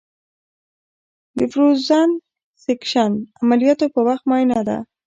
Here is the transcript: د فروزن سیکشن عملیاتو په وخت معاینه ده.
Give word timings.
د 1.37 1.39
فروزن 1.51 2.09
سیکشن 2.63 3.11
عملیاتو 3.41 3.85
په 3.93 3.99
وخت 4.07 4.23
معاینه 4.29 4.59
ده. 4.67 4.77